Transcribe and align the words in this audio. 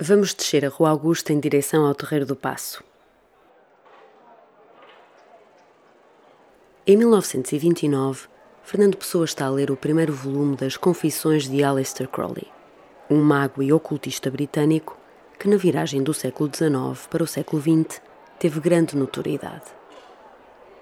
Vamos 0.00 0.32
descer 0.32 0.64
a 0.64 0.68
Rua 0.68 0.90
Augusta 0.90 1.32
em 1.32 1.40
direção 1.40 1.84
ao 1.84 1.92
Terreiro 1.92 2.24
do 2.24 2.36
Passo. 2.36 2.84
Em 6.86 6.96
1929, 6.96 8.28
Fernando 8.62 8.96
Pessoa 8.96 9.24
está 9.24 9.46
a 9.46 9.50
ler 9.50 9.72
o 9.72 9.76
primeiro 9.76 10.12
volume 10.12 10.54
das 10.54 10.76
Confissões 10.76 11.48
de 11.48 11.64
Aleister 11.64 12.06
Crowley, 12.06 12.46
um 13.10 13.20
mago 13.20 13.60
e 13.60 13.72
ocultista 13.72 14.30
britânico 14.30 14.96
que, 15.36 15.48
na 15.48 15.56
viragem 15.56 16.00
do 16.00 16.14
século 16.14 16.48
XIX 16.48 17.04
para 17.08 17.24
o 17.24 17.26
século 17.26 17.60
XX, 17.60 18.00
teve 18.38 18.60
grande 18.60 18.96
notoriedade 18.96 19.64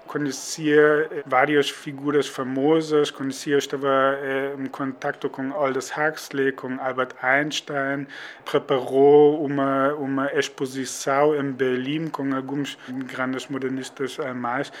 conhecia 0.07 1.07
eh, 1.11 1.23
várias 1.25 1.69
figuras 1.69 2.27
famosas, 2.27 3.11
conhecia, 3.11 3.57
estava 3.57 3.87
eh, 4.21 4.55
em 4.57 4.65
contato 4.67 5.29
com 5.29 5.53
Aldous 5.53 5.91
Huxley, 5.91 6.51
com 6.53 6.79
Albert 6.79 7.15
Einstein, 7.21 8.07
preparou 8.45 9.45
uma 9.45 9.93
uma 9.93 10.31
exposição 10.33 11.35
em 11.35 11.51
Berlim 11.51 12.07
com 12.07 12.33
alguns 12.33 12.77
grandes 12.87 13.47
modernistas 13.47 14.19
alemães 14.19 14.71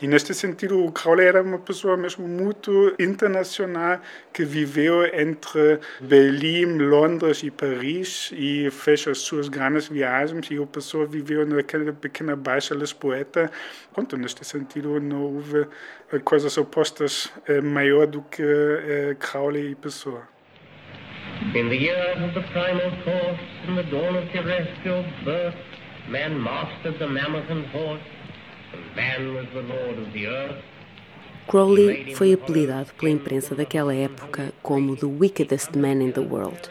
e 0.00 0.08
neste 0.08 0.34
sentido, 0.34 0.84
o 0.84 0.90
Crowley 0.90 1.26
era 1.26 1.42
uma 1.42 1.58
pessoa 1.58 1.96
mesmo 1.96 2.26
muito 2.26 2.94
internacional 2.98 4.00
que 4.32 4.44
viveu 4.44 5.04
entre 5.06 5.78
Berlim, 6.00 6.78
Londres 6.78 7.42
e 7.44 7.50
Paris 7.50 8.30
e 8.34 8.68
fez 8.70 9.06
as 9.06 9.18
suas 9.18 9.48
grandes 9.48 9.86
viagens 9.86 10.50
e 10.50 10.60
a 10.60 10.66
pessoa 10.66 11.06
viveu 11.06 11.46
naquela 11.46 11.92
pequena 11.92 12.34
baixa 12.34 12.74
lisboeta. 12.74 13.50
Pronto, 13.92 14.16
neste 14.16 14.44
sentido, 14.44 15.00
não 15.00 15.22
houve 15.22 15.66
coisas 16.24 16.58
opostas 16.58 17.32
eh, 17.46 17.60
maior 17.60 18.06
do 18.06 18.22
que 18.22 18.42
eh, 18.42 19.16
Crowley 19.18 19.70
e 19.70 19.74
Pessoa. 19.76 20.22
In 21.54 21.68
the 21.68 21.76
years 21.76 22.16
of 22.22 22.34
the 22.34 22.42
primal 22.52 22.90
force, 23.04 23.40
in 23.68 23.76
the 23.76 23.82
dawn 23.84 24.16
of 24.16 24.30
terrestrial 24.32 25.04
birth, 25.24 25.54
man 26.08 26.40
mastered 26.42 26.98
the 26.98 27.06
mammoth 27.06 27.50
and 27.50 27.66
horse. 27.66 28.13
Crowley 31.46 32.14
foi 32.14 32.32
apelidado 32.32 32.92
pela 32.94 33.10
imprensa 33.10 33.54
daquela 33.54 33.94
época 33.94 34.52
como 34.62 34.96
The 34.96 35.06
Wickedest 35.06 35.76
Man 35.76 36.02
in 36.02 36.10
the 36.10 36.20
World, 36.20 36.70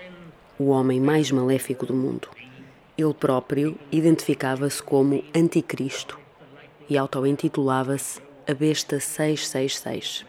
o 0.58 0.70
homem 0.70 1.00
mais 1.00 1.32
maléfico 1.32 1.86
do 1.86 1.94
mundo. 1.94 2.28
Ele 2.98 3.14
próprio 3.14 3.78
identificava-se 3.92 4.82
como 4.82 5.24
Anticristo 5.36 6.20
e 6.90 6.98
auto-intitulava-se 6.98 8.20
A 8.48 8.54
Besta 8.54 9.00
666. 9.00 10.26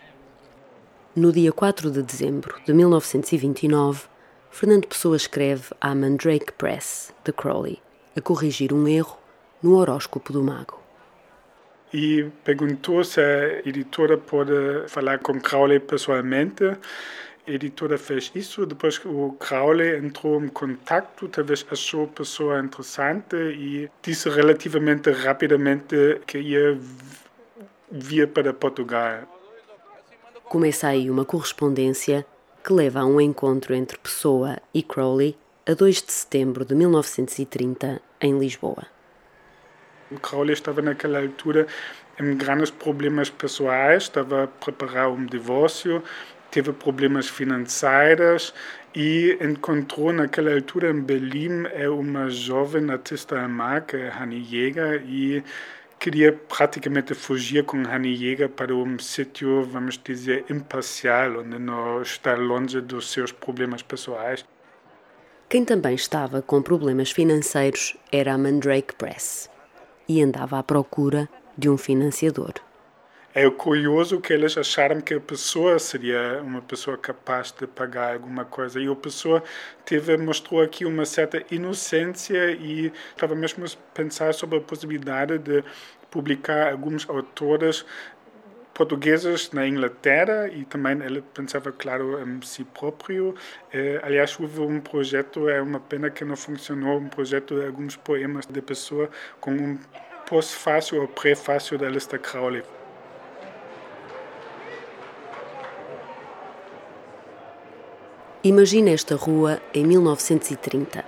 No 1.16 1.32
dia 1.32 1.52
4 1.52 1.90
de 1.90 2.02
dezembro 2.02 2.56
de 2.66 2.74
1929, 2.74 4.02
Fernando 4.50 4.86
Pessoa 4.86 5.16
escreve 5.16 5.64
à 5.80 5.94
Mandrake 5.94 6.52
Press, 6.52 7.14
de 7.24 7.32
Crowley, 7.32 7.80
a 8.14 8.20
corrigir 8.20 8.72
um 8.72 8.86
erro 8.86 9.18
no 9.62 9.76
horóscopo 9.76 10.32
do 10.32 10.42
mago 10.42 10.83
e 11.94 12.28
perguntou 12.42 13.04
se 13.04 13.20
a 13.20 13.60
editora 13.64 14.18
pode 14.18 14.52
falar 14.88 15.20
com 15.20 15.40
Crowley 15.40 15.78
pessoalmente. 15.78 16.64
A 17.46 17.50
editora 17.50 17.96
fez 17.96 18.32
isso, 18.34 18.66
depois 18.66 19.00
o 19.04 19.36
Crowley 19.38 19.98
entrou 19.98 20.42
em 20.42 20.48
contato, 20.48 21.28
talvez 21.28 21.64
achou 21.70 22.04
a 22.04 22.08
pessoa 22.08 22.58
interessante 22.58 23.36
e 23.36 23.88
disse 24.02 24.28
relativamente 24.28 25.08
rapidamente 25.12 26.20
que 26.26 26.38
ia 26.38 26.76
vir 27.92 28.26
para 28.28 28.52
Portugal. 28.52 29.22
Começa 30.46 30.88
aí 30.88 31.08
uma 31.08 31.24
correspondência 31.24 32.26
que 32.64 32.72
leva 32.72 33.00
a 33.00 33.06
um 33.06 33.20
encontro 33.20 33.72
entre 33.72 33.98
Pessoa 33.98 34.58
e 34.72 34.82
Crowley 34.82 35.36
a 35.64 35.74
2 35.74 36.02
de 36.02 36.12
setembro 36.12 36.64
de 36.64 36.74
1930 36.74 38.02
em 38.20 38.36
Lisboa. 38.36 38.93
O 40.14 40.20
Crowley 40.20 40.52
estava 40.52 40.80
naquela 40.80 41.18
altura 41.18 41.66
em 42.20 42.36
grandes 42.36 42.70
problemas 42.70 43.28
pessoais, 43.28 44.04
estava 44.04 44.44
a 44.44 44.46
preparar 44.46 45.10
um 45.10 45.26
divórcio, 45.26 46.02
teve 46.52 46.72
problemas 46.72 47.28
financeiros 47.28 48.54
e 48.94 49.36
encontrou 49.40 50.12
naquela 50.12 50.54
altura 50.54 50.90
em 50.90 51.00
Berlim 51.00 51.64
é 51.72 51.88
uma 51.88 52.30
jovem 52.30 52.88
artista 52.90 53.36
alemã, 53.36 53.80
que 53.80 53.96
é 53.96 54.08
Hanni 54.08 54.44
Jäger, 54.44 55.02
e 55.04 55.42
queria 55.98 56.32
praticamente 56.32 57.12
fugir 57.12 57.64
com 57.64 57.78
Hanni 57.78 58.14
Jäger 58.14 58.48
para 58.48 58.72
um 58.72 58.96
sítio, 59.00 59.64
vamos 59.64 59.98
dizer, 59.98 60.44
imparcial, 60.48 61.40
onde 61.40 61.58
não 61.58 62.00
está 62.02 62.36
longe 62.36 62.80
dos 62.80 63.10
seus 63.10 63.32
problemas 63.32 63.82
pessoais. 63.82 64.44
Quem 65.48 65.64
também 65.64 65.96
estava 65.96 66.40
com 66.40 66.62
problemas 66.62 67.10
financeiros 67.10 67.96
era 68.12 68.34
a 68.34 68.38
Mandrake 68.38 68.94
Press 68.94 69.52
e 70.08 70.22
andava 70.22 70.58
à 70.58 70.62
procura 70.62 71.28
de 71.56 71.68
um 71.68 71.76
financiador. 71.76 72.54
É 73.36 73.50
curioso 73.50 74.20
que 74.20 74.32
eles 74.32 74.56
acharam 74.56 75.00
que 75.00 75.12
a 75.12 75.20
pessoa 75.20 75.76
seria 75.80 76.40
uma 76.40 76.62
pessoa 76.62 76.96
capaz 76.96 77.50
de 77.50 77.66
pagar 77.66 78.12
alguma 78.14 78.44
coisa 78.44 78.80
e 78.80 78.86
a 78.86 78.94
pessoa 78.94 79.42
teve 79.84 80.16
mostrou 80.16 80.62
aqui 80.62 80.84
uma 80.84 81.04
certa 81.04 81.42
inocência 81.50 82.52
e 82.52 82.92
estava 83.10 83.34
mesmo 83.34 83.64
a 83.64 83.68
pensar 83.92 84.32
sobre 84.34 84.58
a 84.58 84.60
possibilidade 84.60 85.38
de 85.38 85.64
publicar 86.12 86.70
alguns 86.70 87.10
autores 87.10 87.84
portugueses 88.74 89.52
na 89.52 89.66
Inglaterra 89.66 90.48
e 90.48 90.64
também 90.64 91.00
ele 91.00 91.22
pensava, 91.22 91.70
claro, 91.70 92.20
em 92.20 92.42
si 92.42 92.64
próprio. 92.64 93.34
É, 93.72 94.00
aliás, 94.02 94.38
houve 94.38 94.60
um 94.60 94.80
projeto, 94.80 95.48
é 95.48 95.62
uma 95.62 95.80
pena 95.80 96.10
que 96.10 96.24
não 96.24 96.36
funcionou, 96.36 96.98
um 96.98 97.08
projeto 97.08 97.54
de 97.54 97.66
alguns 97.66 97.96
poemas 97.96 98.46
de 98.46 98.60
pessoa 98.60 99.08
com 99.40 99.52
um 99.52 99.78
pós-fácil 100.28 101.00
ou 101.00 101.08
pré-fácil 101.08 101.78
da 101.78 101.88
lista 101.88 102.18
Crowley. 102.18 102.62
Imagina 108.42 108.90
esta 108.90 109.14
rua 109.14 109.58
em 109.72 109.86
1930. 109.86 111.02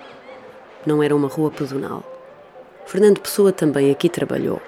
Não 0.87 1.03
era 1.03 1.15
uma 1.15 1.29
rua 1.29 1.51
pedonal. 1.51 2.03
Fernando 2.87 3.21
Pessoa 3.21 3.53
também 3.53 3.91
aqui 3.91 4.09
trabalhou. 4.09 4.63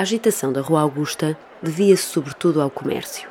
A 0.00 0.02
agitação 0.02 0.50
da 0.50 0.62
Rua 0.62 0.80
Augusta 0.80 1.36
devia-se 1.62 2.04
sobretudo 2.04 2.62
ao 2.62 2.70
comércio. 2.70 3.28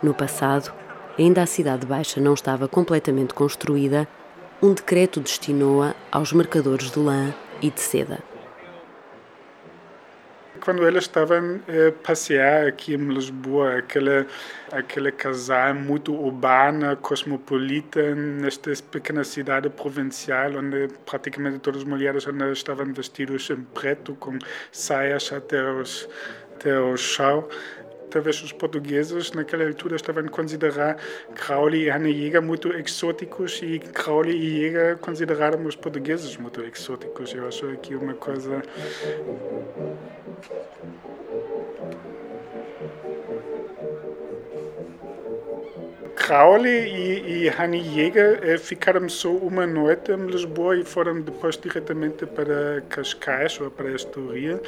No 0.00 0.14
passado, 0.14 0.72
ainda 1.18 1.42
a 1.42 1.46
Cidade 1.46 1.84
Baixa 1.84 2.20
não 2.20 2.34
estava 2.34 2.68
completamente 2.68 3.34
construída, 3.34 4.06
um 4.62 4.72
decreto 4.72 5.18
destinou-a 5.18 5.92
aos 6.12 6.32
mercadores 6.32 6.92
de 6.92 7.00
lã 7.00 7.34
e 7.60 7.68
de 7.68 7.80
seda 7.80 8.20
quando 10.64 10.86
eles 10.88 11.04
estavam 11.04 11.60
a 11.68 11.92
passear 12.02 12.66
aqui 12.66 12.94
em 12.94 13.08
Lisboa, 13.08 13.76
aquela, 13.76 14.26
aquele 14.72 15.12
casal 15.12 15.74
muito 15.74 16.14
urbana, 16.14 16.96
cosmopolita, 16.96 18.14
nesta 18.14 18.72
pequena 18.90 19.22
cidade 19.24 19.68
provincial, 19.68 20.52
onde 20.56 20.88
praticamente 21.04 21.58
todas 21.58 21.82
as 21.82 21.86
mulheres 21.86 22.26
estavam 22.52 22.92
vestidas 22.94 23.48
em 23.50 23.62
preto, 23.62 24.14
com 24.14 24.38
saias 24.72 25.30
até 25.32 25.62
os, 25.62 26.08
até 26.54 26.78
o 26.80 26.96
chão 26.96 27.46
talvez 28.14 28.40
os 28.44 28.52
portugueses 28.52 29.32
naquela 29.32 29.66
altura 29.66 29.96
estavam 29.96 30.24
a 30.24 30.28
considerar 30.28 30.96
Crowley 31.34 31.86
e 31.86 31.90
Anna 31.90 32.12
Jäger 32.12 32.40
muito 32.40 32.72
exóticos 32.72 33.60
e 33.60 33.80
Crowley 33.80 34.36
e 34.36 34.60
Jäger 34.60 34.98
consideraram 34.98 35.66
os 35.66 35.74
portugueses 35.74 36.36
muito 36.36 36.60
exóticos. 36.60 37.34
Eu 37.34 37.48
acho 37.48 37.66
aqui 37.70 37.96
uma 37.96 38.14
coisa 38.14 38.62
Crowley 46.24 46.88
e, 46.88 47.44
e 47.44 47.48
Hani 47.50 47.84
Jäger 47.84 48.40
eh, 48.42 48.56
ficaram 48.56 49.06
só 49.10 49.30
uma 49.30 49.66
noite 49.66 50.10
em 50.10 50.26
Lisboa 50.26 50.74
e 50.74 50.82
foram 50.82 51.20
depois 51.20 51.54
diretamente 51.58 52.24
para 52.24 52.80
Cascais 52.88 53.60
ou 53.60 53.70
para 53.70 53.94
Estoril. 53.94 54.58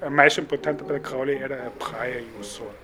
A 0.00 0.10
mais 0.10 0.36
importante 0.38 0.82
para 0.82 0.98
Crowley 0.98 1.36
era 1.36 1.68
a 1.68 1.70
praia 1.70 2.18
e 2.18 2.40
o 2.40 2.42
sol. 2.42 2.74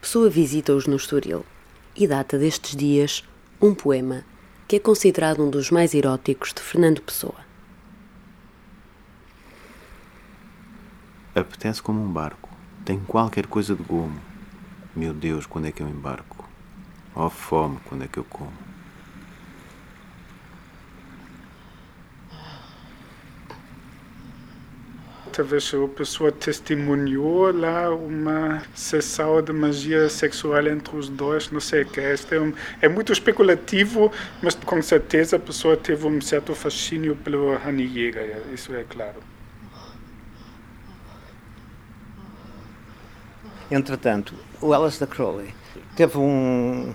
Pessoa 0.00 0.30
visita-os 0.30 0.86
no 0.86 0.96
Estoril 0.96 1.44
e 1.94 2.06
data 2.06 2.38
destes 2.38 2.74
dias 2.74 3.22
um 3.60 3.74
poema 3.74 4.24
que 4.66 4.76
é 4.76 4.80
considerado 4.80 5.44
um 5.44 5.50
dos 5.50 5.70
mais 5.70 5.92
eróticos 5.92 6.54
de 6.54 6.62
Fernando 6.62 7.02
Pessoa. 7.02 7.51
Apetece 11.34 11.82
como 11.82 12.02
um 12.02 12.12
barco, 12.12 12.48
tem 12.84 13.00
qualquer 13.00 13.46
coisa 13.46 13.74
de 13.74 13.82
gomo. 13.82 14.20
Meu 14.94 15.14
Deus, 15.14 15.46
quando 15.46 15.66
é 15.66 15.72
que 15.72 15.82
eu 15.82 15.88
embarco? 15.88 16.48
Oh, 17.14 17.30
fome, 17.30 17.78
quando 17.86 18.04
é 18.04 18.08
que 18.08 18.18
eu 18.18 18.24
como? 18.24 18.52
talvez 25.32 25.72
a 25.74 25.88
pessoa 25.88 26.30
testemunhou 26.30 27.50
lá 27.52 27.88
uma 27.90 28.62
sessão 28.74 29.40
de 29.40 29.52
magia 29.52 30.08
sexual 30.08 30.66
entre 30.68 30.94
os 30.96 31.08
dois, 31.08 31.50
não 31.50 31.60
sei 31.60 31.82
o 31.82 31.86
que 31.86 32.00
é. 32.00 32.14
É, 32.30 32.38
um, 32.38 32.52
é 32.82 32.88
muito 32.88 33.12
especulativo, 33.12 34.12
mas 34.42 34.54
com 34.54 34.80
certeza 34.82 35.36
a 35.36 35.38
pessoa 35.38 35.76
teve 35.76 36.06
um 36.06 36.20
certo 36.20 36.54
fascínio 36.54 37.16
pelo 37.16 37.52
Hani 37.52 37.88
Jäger, 37.88 38.42
isso 38.52 38.74
é 38.74 38.84
claro. 38.84 39.20
Entretanto, 43.72 44.34
o 44.60 44.74
Alistair 44.74 45.08
Crowley 45.08 45.54
teve 45.96 46.18
um, 46.18 46.94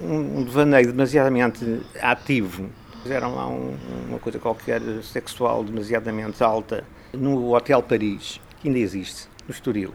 um 0.00 0.42
devaneio 0.42 0.86
demasiadamente 0.86 1.82
ativo. 2.00 2.70
Fizeram 3.02 3.34
lá 3.34 3.46
um, 3.46 3.76
uma 4.08 4.18
coisa 4.18 4.38
qualquer 4.38 4.80
sexual 5.02 5.62
demasiadamente 5.62 6.42
alta 6.42 6.82
no 7.12 7.54
Hotel 7.54 7.82
Paris, 7.82 8.40
que 8.58 8.68
ainda 8.68 8.78
existe, 8.78 9.28
no 9.46 9.52
Estoril. 9.52 9.90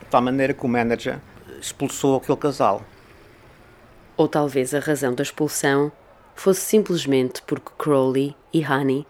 De 0.00 0.06
tal 0.10 0.20
maneira 0.20 0.52
que 0.52 0.66
o 0.66 0.68
manager 0.68 1.18
expulsou 1.58 2.18
aquele 2.18 2.36
casal. 2.36 2.82
Ou 4.18 4.28
talvez 4.28 4.74
a 4.74 4.80
razão 4.80 5.14
da 5.14 5.22
expulsão 5.22 5.90
fosse 6.34 6.60
simplesmente 6.60 7.40
porque 7.46 7.70
Crowley 7.78 8.36
e 8.52 8.62
Honey 8.66 9.06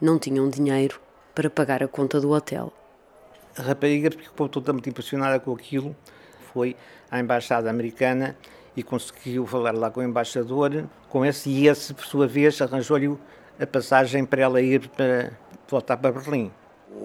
não 0.00 0.18
tinham 0.18 0.50
dinheiro 0.50 1.00
para 1.36 1.48
pagar 1.48 1.84
a 1.84 1.88
conta 1.88 2.20
do 2.20 2.32
hotel. 2.32 2.72
Rapariga 3.62 4.10
ficou 4.10 4.48
totalmente 4.48 4.88
impressionada 4.88 5.38
com 5.40 5.52
aquilo, 5.52 5.94
foi 6.52 6.76
à 7.10 7.18
embaixada 7.18 7.68
americana 7.68 8.36
e 8.76 8.82
conseguiu 8.82 9.46
falar 9.46 9.74
lá 9.74 9.90
com 9.90 10.00
o 10.00 10.02
embaixador, 10.02 10.84
com 11.08 11.24
esse 11.24 11.50
e 11.50 11.66
esse, 11.66 11.92
por 11.92 12.04
sua 12.04 12.26
vez, 12.26 12.60
arranjou-lhe 12.60 13.16
a 13.60 13.66
passagem 13.66 14.24
para 14.24 14.42
ela 14.42 14.60
ir 14.60 14.88
para 14.88 15.32
voltar 15.68 15.96
para 15.96 16.12
Berlim. 16.12 16.50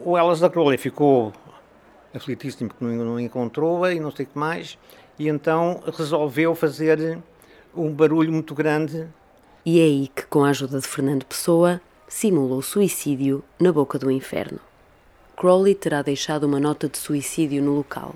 O 0.05 0.17
Elas 0.17 0.39
da 0.39 0.49
Crowley 0.49 0.77
ficou 0.77 1.33
aflitíssimo 2.13 2.69
porque 2.69 2.85
não 2.85 3.19
encontrou-a 3.19 3.91
e 3.91 3.99
não 3.99 4.11
sei 4.11 4.25
o 4.25 4.29
que 4.29 4.37
mais, 4.37 4.77
e 5.17 5.27
então 5.27 5.81
resolveu 5.97 6.53
fazer 6.53 7.17
um 7.75 7.91
barulho 7.91 8.31
muito 8.31 8.53
grande. 8.53 9.07
E 9.65 9.79
é 9.79 9.83
aí 9.83 10.09
que, 10.13 10.25
com 10.27 10.43
a 10.43 10.49
ajuda 10.49 10.79
de 10.79 10.87
Fernando 10.87 11.25
Pessoa, 11.25 11.81
simulou 12.07 12.61
suicídio 12.61 13.43
na 13.59 13.71
boca 13.71 13.97
do 13.97 14.11
inferno. 14.11 14.59
Crowley 15.43 15.75
terá 15.75 16.01
deixado 16.01 16.45
uma 16.45 16.57
nota 16.57 16.87
de 16.87 16.97
suicídio 16.97 17.61
no 17.61 17.75
local, 17.75 18.15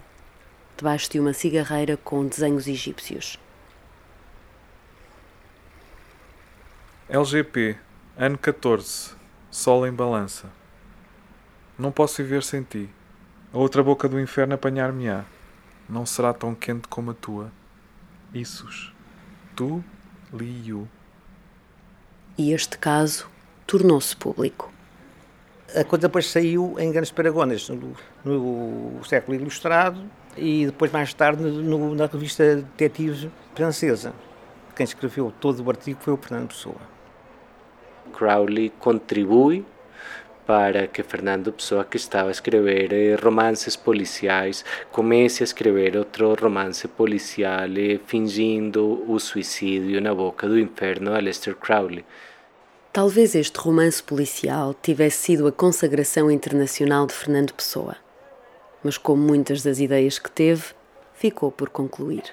debaixo 0.78 1.12
de 1.12 1.20
uma 1.20 1.34
cigarreira 1.34 1.98
com 1.98 2.26
desenhos 2.26 2.70
egípcios. 2.70 3.38
LGP, 7.10 7.76
ano 8.16 8.38
14, 8.38 9.14
Sol 9.52 9.86
em 9.86 9.92
balança. 9.92 10.50
Não 11.78 11.92
posso 11.92 12.24
viver 12.24 12.44
sem 12.44 12.64
ti. 12.64 12.90
A 13.52 13.58
outra 13.58 13.84
boca 13.84 14.08
do 14.08 14.22
inferno 14.22 14.54
apanhar-me-á. 14.56 15.26
Não 15.90 16.06
será 16.06 16.34
tão 16.34 16.56
quente 16.56 16.88
como 16.88 17.12
a 17.12 17.14
tua. 17.14 17.52
Issos. 18.34 18.94
Tu, 19.54 19.84
Liu. 20.32 20.88
E 22.38 22.54
este 22.54 22.78
caso 22.78 23.30
tornou-se 23.66 24.16
público. 24.16 24.77
A 25.76 25.84
coisa 25.84 26.08
depois 26.08 26.28
saiu 26.28 26.76
em 26.80 26.92
grandes 26.92 27.12
paragonas 27.12 27.68
no, 27.70 27.94
no 28.24 29.04
século 29.04 29.36
ilustrado 29.36 30.02
e 30.38 30.66
depois 30.66 30.92
mais 30.92 31.14
tarde 31.14 31.44
no, 31.44 31.94
na 31.94 32.06
revista 32.06 32.56
Detetive 32.56 33.30
francesa. 33.54 34.14
Quem 34.76 34.86
escreveu 34.86 35.34
todo 35.42 35.62
o 35.62 35.70
artigo 35.70 36.00
foi 36.02 36.14
o 36.14 36.18
Fernando 36.18 36.50
Pessoa. 36.50 36.78
Crowley 38.14 38.72
contribui 38.80 39.66
para 40.46 40.88
que 40.88 41.04
Fernando 41.04 41.52
Pessoa, 41.52 41.84
que 41.84 41.98
estava 41.98 42.30
a 42.30 42.32
escrever 42.32 42.94
eh, 42.94 43.16
romances 43.22 43.76
policiais, 43.76 44.64
comece 44.94 45.44
a 45.44 45.46
escrever 45.46 45.98
outro 45.98 46.34
romance 46.36 46.88
policial 46.88 47.68
eh, 47.76 48.00
fingindo 48.06 49.04
o 49.12 49.20
suicídio 49.20 50.00
na 50.00 50.16
boca 50.16 50.48
do 50.48 50.58
inferno 50.58 51.14
a 51.14 51.20
Lester 51.20 51.54
Crowley. 51.54 52.06
Talvez 52.98 53.36
este 53.36 53.60
romance 53.60 54.02
policial 54.02 54.74
tivesse 54.74 55.18
sido 55.18 55.46
a 55.46 55.52
consagração 55.52 56.32
internacional 56.32 57.06
de 57.06 57.14
Fernando 57.14 57.54
Pessoa, 57.54 57.96
mas 58.84 58.98
como 58.98 59.22
muitas 59.22 59.62
das 59.62 59.80
ideias 59.80 60.18
que 60.18 60.32
teve, 60.32 60.64
ficou 61.14 61.52
por 61.52 61.70
concluir. 61.70 62.24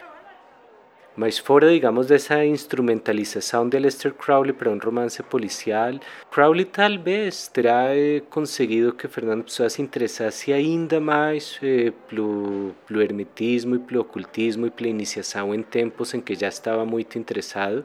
Mas 1.14 1.36
fora, 1.38 1.70
digamos, 1.70 2.06
dessa 2.06 2.42
instrumentalização 2.46 3.68
de 3.68 3.78
Lester 3.78 4.14
Crowley 4.14 4.54
para 4.54 4.70
um 4.70 4.78
romance 4.78 5.22
policial, 5.22 6.00
Crowley 6.30 6.64
talvez 6.64 7.46
terá 7.46 7.88
conseguido 8.30 8.94
que 8.94 9.06
Fernando 9.06 9.44
Pessoa 9.44 9.68
se 9.68 9.82
interessasse 9.82 10.50
ainda 10.50 10.98
mais 10.98 11.58
eh, 11.62 11.92
pelo, 12.08 12.74
pelo 12.86 13.02
hermetismo 13.02 13.76
e 13.76 13.78
pelo 13.78 14.00
ocultismo 14.00 14.66
e 14.66 14.70
pela 14.70 14.88
iniciação 14.88 15.54
em 15.54 15.62
tempos 15.62 16.14
em 16.14 16.22
que 16.22 16.34
já 16.34 16.48
estava 16.48 16.86
muito 16.86 17.18
interessado. 17.18 17.84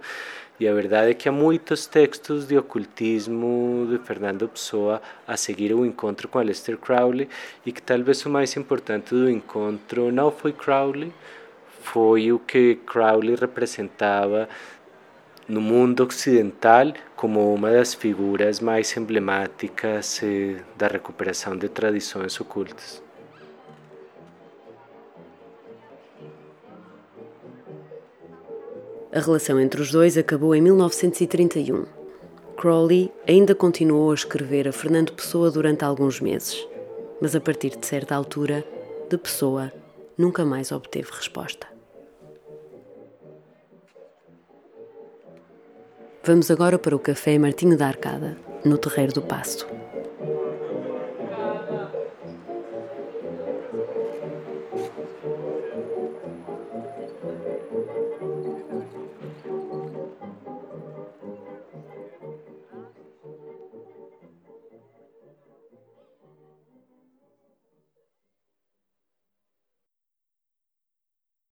E 0.60 0.68
a 0.68 0.74
verdade 0.74 1.12
é 1.12 1.14
que 1.14 1.30
há 1.30 1.32
muitos 1.32 1.88
textos 1.88 2.46
de 2.46 2.58
ocultismo 2.58 3.88
de 3.90 3.98
Fernando 4.00 4.46
Pessoa 4.50 5.02
a 5.26 5.38
seguir 5.38 5.74
o 5.74 5.86
encontro 5.86 6.28
com 6.28 6.40
Lester 6.40 6.78
Crowley 6.78 7.30
e 7.66 7.72
que 7.72 7.82
talvez 7.82 8.26
o 8.26 8.30
mais 8.30 8.58
importante 8.58 9.16
do 9.16 9.30
encontro 9.30 10.12
não 10.12 10.30
foi 10.30 10.52
Crowley, 10.52 11.14
foi 11.82 12.34
o 12.34 12.40
que 12.40 12.76
Crowley 12.86 13.36
representava 13.36 14.50
no 15.48 15.62
mundo 15.62 16.06
ocidental 16.06 16.94
como 17.16 17.54
uma 17.54 17.72
das 17.72 17.94
figuras 17.94 18.60
mais 18.60 18.96
emblemáticas 18.98 20.22
eh, 20.22 20.58
da 20.78 20.88
recuperação 20.88 21.58
de 21.58 21.70
tradições 21.70 22.40
ocultas. 22.40 23.09
A 29.12 29.20
relação 29.20 29.60
entre 29.60 29.82
os 29.82 29.92
dois 29.92 30.18
acabou 30.20 30.54
em 30.54 30.62
1931. 30.62 31.86
Crowley 32.56 33.12
ainda 33.28 33.56
continuou 33.56 34.12
a 34.12 34.14
escrever 34.14 34.68
a 34.68 34.72
Fernando 34.72 35.14
Pessoa 35.14 35.50
durante 35.50 35.84
alguns 35.84 36.22
meses, 36.22 36.68
mas 37.20 37.36
a 37.36 37.42
partir 37.42 37.76
de 37.76 37.88
certa 37.88 38.14
altura, 38.14 38.64
de 39.10 39.18
Pessoa 39.18 39.74
nunca 40.16 40.46
mais 40.46 40.72
obteve 40.72 41.10
resposta. 41.12 41.66
Vamos 46.24 46.52
agora 46.52 46.78
para 46.78 46.96
o 46.96 47.00
Café 47.00 47.40
Martinho 47.40 47.76
da 47.76 47.88
Arcada, 47.88 48.38
no 48.64 48.78
Terreiro 48.78 49.14
do 49.14 49.22
Passo. 49.24 49.66